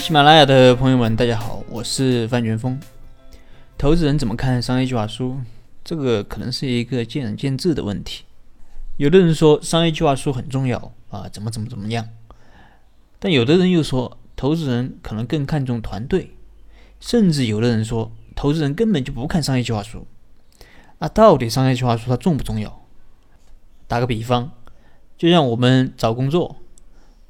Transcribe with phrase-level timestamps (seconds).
[0.00, 2.80] 喜马拉雅的朋友们，大家好，我是范全峰。
[3.76, 5.36] 投资人怎么看商业计划书？
[5.84, 8.24] 这个可能是一个见仁见智的问题。
[8.96, 12.08] 有的人说商业计划书很重要啊，怎么怎么怎么样。
[13.18, 16.34] 但有的人又说，投资人可能更看重团队，
[16.98, 20.06] 甚至有的人说，投资人根本就不看商业计划书。
[20.98, 22.86] 那到底商业计划书它重不重要？
[23.86, 24.50] 打个比方，
[25.18, 26.56] 就像我们找工作，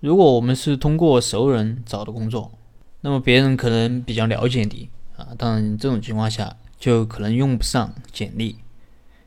[0.00, 2.52] 如果我们是通过熟人找的工作，
[3.00, 8.56] 那么别人可能比较了解你啊，当然这种情况下就可能用不上简历。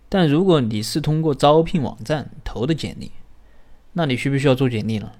[0.07, 3.11] 但如果你是通过招聘网站投的简历，
[3.93, 5.11] 那你需不需要做简历呢？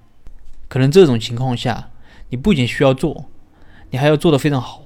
[0.68, 1.90] 可能这种情况下，
[2.28, 3.26] 你不仅需要做，
[3.90, 4.84] 你还要做得非常好。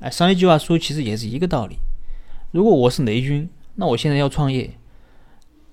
[0.00, 1.76] 哎，商业计划书其实也是一个道理。
[2.50, 4.78] 如果我是雷军，那我现在要创业，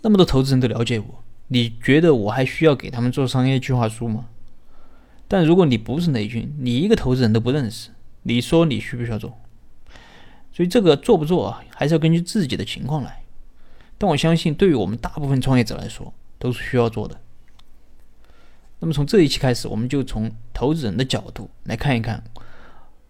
[0.01, 4.27] 那么多投资人都了解我，你觉得我还需要给他们做商业计划书吗？
[5.27, 7.89] 但如果你不是雷军，你一个投资人都不认识，
[8.23, 9.37] 你说你需不需要做？
[10.51, 13.23] 所以这个做不做啊，还是要根据自己的情况来。
[13.97, 17.19] 但我相信，对于我们大部分创业者来说，都是需要做的。
[18.79, 22.23] 那么从这一期开始，我们就从投资人的角度来看一看，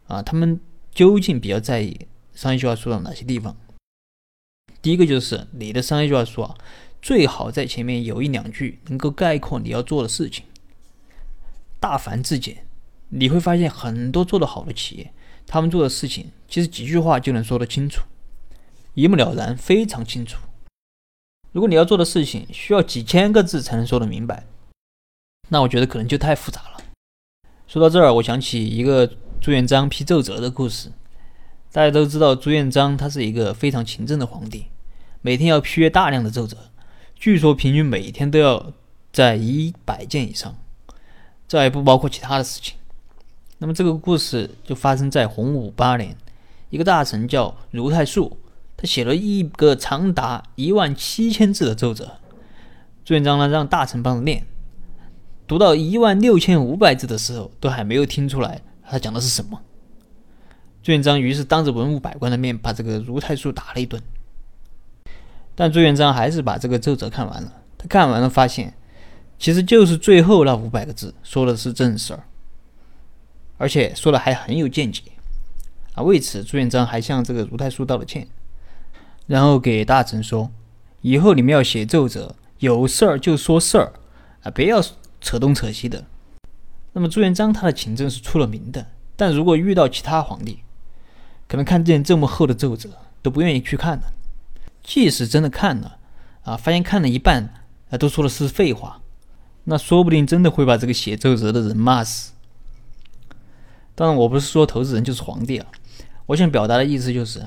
[0.08, 0.60] 啊，他们
[0.92, 3.56] 究竟比较在意商业计划书的哪些地方？
[4.82, 6.56] 第一个就是你的商业计划书啊，
[7.02, 10.46] 最好在前面有一两句能够概括你要做的事情，
[11.80, 12.66] 大凡至简。
[13.10, 15.12] 你会发现很多做得好的企业，
[15.48, 18.04] 他们做的事情其实几句话就能说得清楚，
[18.94, 20.38] 一目了然，非常清楚。
[21.52, 24.46] 如果你要做的事情需要几千个字才能说得明白。
[25.48, 26.84] 那我觉得可能就太复杂了。
[27.66, 29.12] 说到这儿，我想起一个
[29.42, 30.92] 朱元璋批奏折的故事。
[31.72, 34.66] 大家都知道，朱元璋他是一个非常勤政的皇帝，
[35.22, 36.69] 每天要批阅大量的奏折，
[37.20, 38.72] 据说平均每天都要
[39.12, 40.56] 在一百件以上，
[41.50, 42.78] 这还不包括其他的事情。
[43.58, 46.16] 那么这个故事就发生在洪武八年，
[46.70, 48.38] 一个大臣叫如太素，
[48.78, 52.20] 他写了一个长达一万七千字的奏折。
[53.04, 54.48] 朱元璋呢，让大臣帮着念。
[55.46, 59.62] 读到一万六千五百字的时候，都还没有听出来他讲的是什么。
[60.82, 64.02] 朱元璋于是当着文武百官的面把这个如太素打了一顿。
[65.60, 67.52] 但朱元璋还是把这个奏折看完了。
[67.78, 68.74] 他看完了，发现
[69.38, 72.24] 其实就是最后那五百个字说的是正事儿，
[73.58, 75.02] 而且说的还很有见解。
[75.96, 78.26] 啊，为此朱元璋还向这个如太叔道了歉，
[79.28, 80.50] 然后给大臣说
[81.04, 83.92] ：“以后你们要写奏折，有事儿就说事儿，
[84.44, 84.82] 啊，不要。”
[85.22, 86.06] 扯东扯西的，
[86.94, 88.88] 那么朱元璋他的勤政是出了名的，
[89.18, 90.60] 但如果遇到其他皇帝，
[91.46, 92.90] 可能看见这么厚的奏折
[93.22, 94.14] 都不愿意去看了。
[94.84, 95.98] 即使真的看了，
[96.44, 97.54] 啊，发现看了一半，
[97.90, 99.02] 啊，都说的是废话，
[99.66, 102.34] 那说不定真的会把这个写奏折的人骂死。
[103.96, 105.68] 当然，我不是说投资人就是皇帝啊，
[106.28, 107.40] 我想表达的意思就是，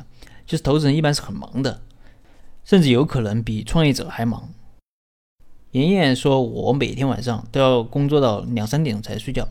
[0.47, 1.81] 就是投资人一般是很忙的，
[2.65, 4.51] 甚至有可能比创业者还忙。
[5.73, 9.49] 妍妍说：“我每天晚上都要工作到两三点钟才睡觉，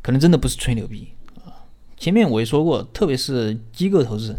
[0.00, 1.08] 可能真的不是吹牛逼
[1.44, 1.66] 啊。
[1.96, 4.38] 前面我也说过，特别是机构投资人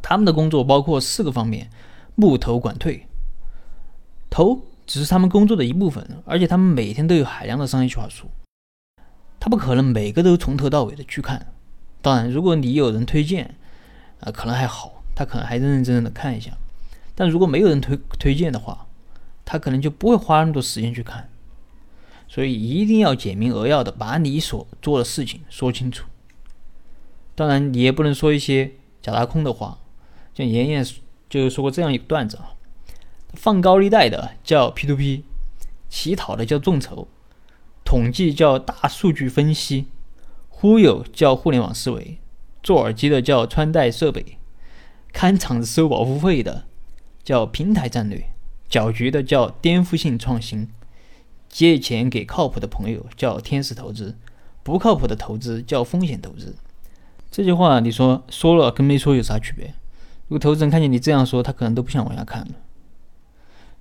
[0.00, 1.70] 他们的工作包括四个方面：
[2.14, 3.06] 募投、管退。
[4.30, 8.30] 投只是他们工作的一部分，而且他们每天都有海量的商业计划书，
[9.38, 11.52] 他不可能每个都从头到尾的去看。
[12.00, 13.54] 当然，如果你有人推荐
[14.20, 16.50] 啊，可能还好，他可能还认认真真的看一下。
[17.14, 18.86] 但如果没有人推推荐的话，
[19.44, 21.28] 他可能就不会花那么多时间去看，
[22.26, 26.06] 所以一定要简明扼要的把你所做的事情说清楚。
[27.34, 29.78] 当然，你也不能说一些假大空的话。
[30.34, 30.86] 像妍妍
[31.28, 32.54] 就说过这样一个段子啊：
[33.34, 35.24] 放高利贷的叫 P to P，
[35.88, 37.08] 乞讨的叫众筹，
[37.84, 39.86] 统计叫大数据分析，
[40.48, 42.18] 忽悠叫互联网思维，
[42.62, 44.38] 做耳机的叫穿戴设备，
[45.12, 46.64] 看场子收保护费的
[47.22, 48.28] 叫平台战略。
[48.68, 50.70] 搅局的叫颠覆性创新，
[51.46, 54.16] 借钱给靠谱的朋友叫天使投资，
[54.62, 56.56] 不靠谱的投资叫风险投资。
[57.30, 59.74] 这句话你说说了跟没说有啥区别？
[60.32, 62.54] 如果投资人看见你这样说，他可能都不想往下看了。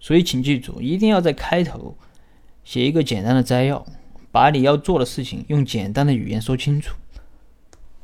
[0.02, 1.96] 所以请记住，一定要在开头
[2.66, 3.86] 写一个简单的摘要，
[4.34, 6.98] 把你要做的事情用简单的语言说清楚。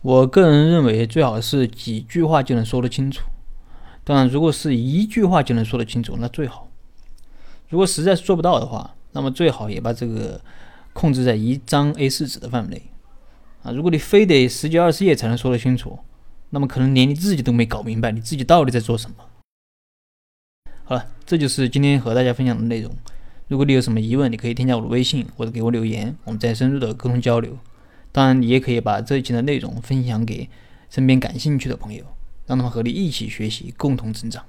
[0.01, 3.25] 我个人认为最好是几句话就能说得清楚。
[4.05, 6.69] 当然，如果是一句话就能说得清楚，那最好。
[7.67, 10.39] 如果实在是做不到的话，那么最好也把这个
[10.93, 12.81] 控制在一张 A4 纸的范围内
[13.63, 13.73] 啊。
[13.73, 15.99] 如果你非得十几二十页才能说得清楚，
[16.49, 19.15] 那么可能连你自己都没搞明白你自己到底在做什么。
[20.83, 22.95] 好了，这就是今天和大家分享的内容。
[23.49, 27.57] 如果你有什么疑问，你可以添加我的微信或者给我留言，我们再深入的沟通交流。
[28.11, 30.49] 当然，你也可以把这一期的内容分享给
[30.89, 32.03] 身边感兴趣的朋友，
[32.45, 34.45] 让他们和你一起学习，共同成长。